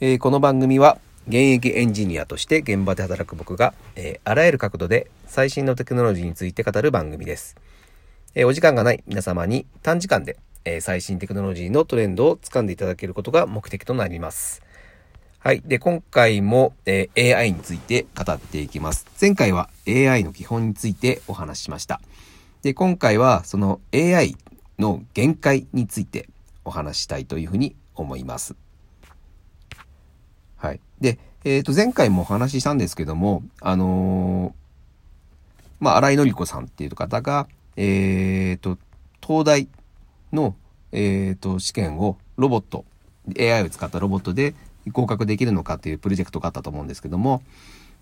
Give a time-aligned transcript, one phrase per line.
[0.00, 7.56] えーこの番組は現役エンジニアとして現場で働く僕が、えーあらゆる角度で最新のテクノロジーについて語る番組です。
[8.34, 14.62] えーお時間がない皆様に短時間で、えー最新テクノロジーのトレンドを掴んでいただけることが目的となります。
[15.38, 15.62] はい。
[15.64, 19.06] で、今回も、えー AI について語っていきます。
[19.20, 22.00] 前回は AI の基本についてお話ししました。
[22.62, 24.36] で、今回はその AI
[24.80, 26.28] の限界について
[26.64, 28.56] お話ししたいというふうに思います。
[30.64, 30.80] はい。
[30.98, 34.52] で、えっ、と、前回もお話ししたんですけども、あのー
[35.78, 38.78] まあ、新井のり子さんっていう方が、えっ、と、
[39.20, 39.68] 東大
[40.32, 40.56] の、
[40.90, 42.86] えっ、と、試験をロボット、
[43.38, 44.54] AI を使ったロボットで
[44.90, 47.42] 合格できるのかっていうプロジェクトがあったと思うんですけども、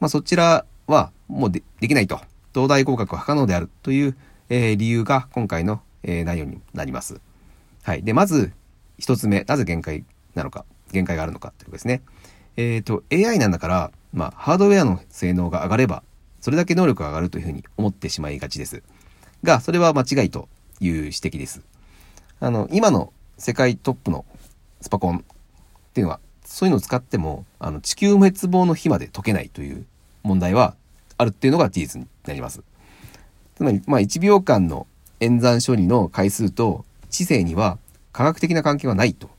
[0.00, 2.18] まあ、そちらはもうできないと。
[2.54, 4.16] 東大合格は不可能であるという、
[4.48, 7.20] えー理由が今回の、えー内容になります。
[7.82, 8.02] はい。
[8.02, 8.52] で、まず、
[8.98, 10.04] 一つ目、なぜ限界
[10.34, 12.00] なのか、限界があるのかっていうことですね。
[12.56, 16.02] えっ、と、AI なんだから、まあ、ハードウェアの性能が上がれば、
[16.40, 18.82] それだけ能力が上がるというふうに思ってしまいがちです。
[19.42, 20.48] が、それは間違いと
[20.80, 21.62] いう指摘です。
[22.40, 24.24] あの、今の世界トップの
[24.80, 25.22] スパコンっ
[25.92, 29.84] ていうのは、そういうのを使っても、あの、地球滅亡の日まで解けないという
[30.22, 30.76] 問題は
[31.18, 32.62] あるっていうのが事実になります。
[33.56, 34.86] つまり、まあ、1秒間の
[35.20, 37.78] 演算処理の回数と知性には
[38.12, 39.30] 科学的な関係はないと。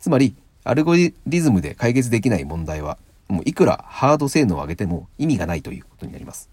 [0.00, 0.34] つまり、
[0.64, 6.48] アルゴリズムで解決できない問題は、もういくらハード性能を上げても意味がないということになります。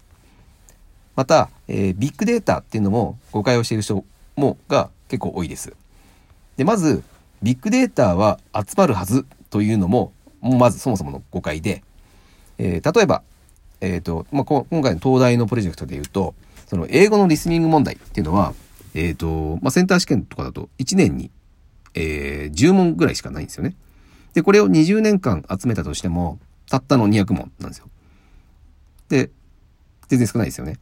[1.14, 4.04] また、えービッグデータっていうのも誤解をしている人
[4.36, 5.72] もが結構多いです。
[6.56, 7.02] で、まず、
[7.42, 11.82] ビッグデータは集まるはずというのも、もうまずそもそもの誤解で、
[12.58, 13.22] えー例えば、
[13.80, 16.34] えっ、と、まあ、こ今回の東大のプロジェクトで言うと、
[16.66, 18.54] その英語のリスニング問題っていうのは、
[18.94, 21.30] えっ、と、まあ、センター試験とかだと1年に、
[21.94, 23.74] えー10問ぐらいしかないんですよね。
[24.34, 27.88] で、これを20年間集めたとしても、たったの200問なんですよ。
[29.08, 29.30] で、
[30.08, 30.78] 全然少ないですよね。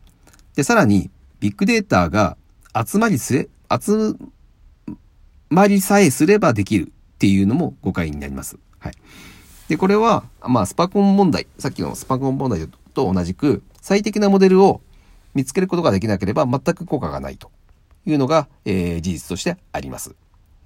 [0.54, 1.10] で、さらに、
[1.40, 2.36] ビッグデータが
[2.74, 3.48] 集まりすれ、
[3.80, 4.14] 集
[5.50, 8.58] まりさえすればできるっていうのも誤解になります。
[8.78, 8.94] はい。
[9.68, 14.80] で、これは、まあ、スパコン問題、さっきのスパコン問題と同じく、最適なモデルを
[15.34, 17.50] 見つけることができなければ全く効果がないと
[18.06, 20.14] いうのが、えー事実としてあります。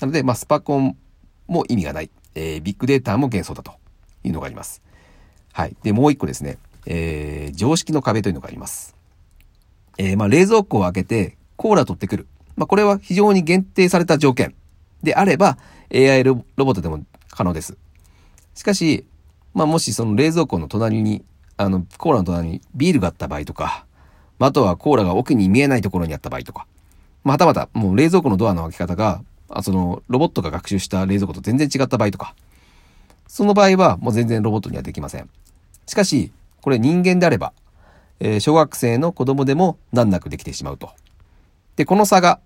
[0.00, 0.97] なので、まあ、スパコン
[1.47, 3.72] も意味がない、えービッグデータも幻想だと
[4.25, 4.82] いうのがあります。
[5.53, 5.76] はい。
[5.82, 8.94] で、もう一個ですね、えー常識の壁というのがあります。
[9.98, 12.26] えーまあ、冷蔵庫を開けてコーラ取ってくる。
[12.56, 14.54] まあ、これは非常に限定された条件
[15.03, 15.59] であれば
[15.94, 17.76] AI ロボットでも可能です。
[18.54, 19.06] しかし、
[19.54, 21.25] まあ、もしその冷蔵庫の隣に、
[21.56, 23.87] あの、コーラの隣にビールがあった場合とか、
[24.38, 26.66] まあ、あとはコーラが奥に見えないところにあった場合とか、
[27.25, 29.22] まあ、はたまたもう冷蔵庫のドアの開け方が、
[29.58, 32.34] あそのロボットが学習した冷蔵庫と全然違った場合とか、
[33.26, 35.28] その場合はもう全然ロボットにはできません。
[35.86, 37.52] しかし、これ人間であれば、
[38.20, 40.91] えー小学生の子供でも難なくできてしまうと。
[41.76, 42.41] で、この差が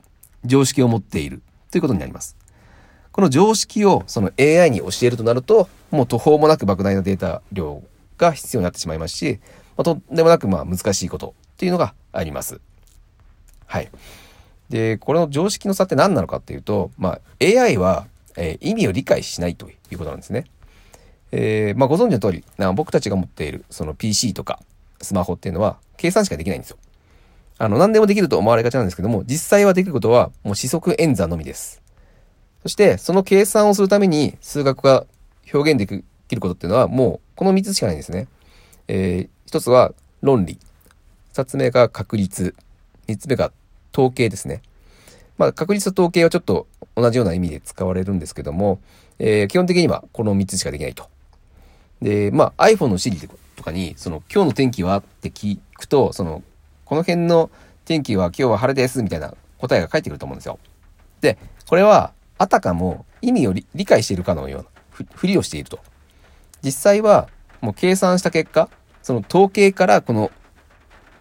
[0.45, 2.37] 常識を持っているということになります。
[3.13, 7.83] この常識をその AI に教えるとなると、もう途方もなく莫大なデータ量
[8.19, 9.41] が必要になってしまいますし、
[9.77, 12.61] まあ、とんでもなくまあ難しいことっていうのがあります。
[13.67, 13.91] はい。
[14.69, 18.07] で、これの常識の差って何なのかっていうと、まあ、AI は、
[18.37, 20.45] えー意味を理解しないということなんですね。
[21.33, 24.61] えーまあ、ご存知の通り、な僕たちが持っているその PC とか
[25.03, 26.79] スマホっていうのは計算しかできないんですよ。
[27.59, 31.83] あの、何でもできると思われがちなんですけども、実際はできることはもう四則演算のみです。
[32.63, 35.07] そして、その計算をするために数学が
[35.53, 38.29] 表現できることっていうのはもうこの3つしかないんですね。
[38.89, 40.59] えー一つは論理。
[41.33, 42.57] 二つ目が確率。
[43.07, 43.53] 三つ目が
[43.97, 44.61] 統計ですね。
[45.39, 48.79] まあ、確率と統計はちょっと同じような意味で使われるんですけども、
[49.19, 51.09] えー基本的にはこの3つしかできないと。
[52.03, 56.43] で、まあ iPhone の Siri とかに、その今日の天気はって聞くと、その、
[56.85, 57.51] この辺の
[57.87, 60.59] 天気は今日は晴れですみたいな答えが返ってくると思うんですよ。
[61.23, 65.81] で、これはあたかも意味を理解しているかのようなふりをしていると。
[66.63, 67.29] 実際は
[67.61, 68.69] もう計算した結果、
[69.03, 70.31] その統計からこの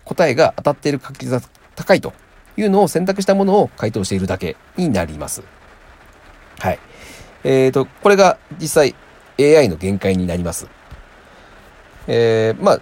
[0.04, 1.42] 答えが当たっている確率が
[1.76, 2.14] 高いと
[2.58, 5.44] いうのを選択したものを回答しているだけになります。
[6.60, 6.80] はい。
[7.44, 8.96] えーと、これが実際
[9.40, 10.68] AI の限界になります。
[12.08, 12.82] えー、まあ、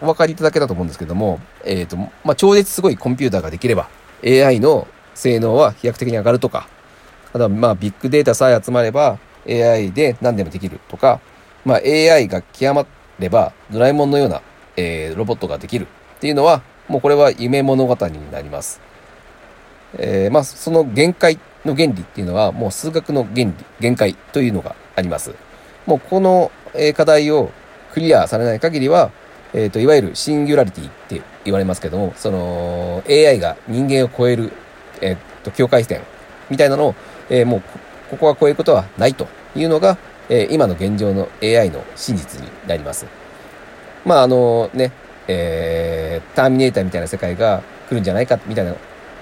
[0.00, 3.88] お分かりいただけたと思うんですけども、えーと、まあ、超絶すごいコンピューターができれば
[4.24, 6.68] AI の性能は飛躍的に上がるとか、
[7.32, 9.18] あとはまあ、ビッグデータさえ集まれば
[9.48, 11.20] AI で何でもできるとか、
[11.64, 12.86] まあ、AI が極ま
[13.18, 14.42] ればドラえもんのような、
[14.76, 15.86] えーロボットができる
[16.16, 18.80] っていうのは、もうこれは夢物語になります。
[19.98, 25.34] えーまあ、その限界の原理っていうのは、もう数学の原理、限界というのがあります。
[25.86, 27.50] もうこの、え課題を
[27.92, 29.10] クリアされない限りは、
[29.54, 34.52] えっ、と、いわゆるシンギュラリティって言われますけども、その、AI が人間を超える、
[35.00, 36.02] えっ、と、境界線
[36.50, 36.94] みたいなのを、
[37.30, 37.62] えもう、
[38.10, 39.96] ここは超えることはないというのが、
[40.28, 43.06] え今の現状の AI の真実になります。
[44.04, 44.92] まあ、あのね、
[45.28, 48.74] えー、ターミネーターみたいな世界が来るんじゃないかみたいな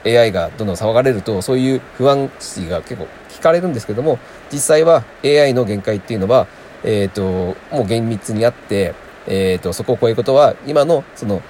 [0.04, 4.18] AI がどんどん騒がれると、そういう不安視が結構聞かれるんですけども、
[4.52, 6.46] 実際は AI の限界っていうのは、
[6.84, 8.94] え、ー、と、もう厳密にあって、
[9.26, 11.42] え、ー、と、そこを超えることは、今の、その、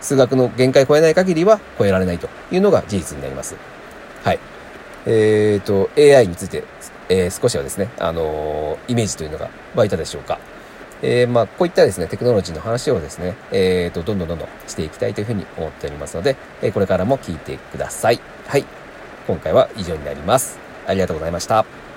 [0.00, 3.56] 数学の限界を超えない限りは超えられないというのが事実になります。
[4.22, 4.38] はい。
[5.06, 6.64] えっ、ー、と、AI について、
[7.08, 10.38] えー、少しはですね、あのイメージというのが湧いたでしょうか。
[11.02, 18.20] えー、まあ、こういったですね、テクノロジーの話をですね、えっ、ー、と、どんどんどんどんしていきたいというふうに思っておりますので、えー、これからも聞いてください。
[18.46, 18.64] はい。
[19.26, 20.58] 今回は以上になります。
[20.86, 21.91] ありがとうございました。